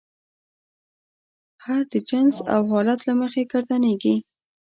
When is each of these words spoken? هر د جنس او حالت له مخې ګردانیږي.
هر 1.65 1.81
د 1.91 1.93
جنس 2.09 2.35
او 2.53 2.61
حالت 2.71 2.99
له 3.07 3.13
مخې 3.21 3.41
ګردانیږي. 3.51 4.15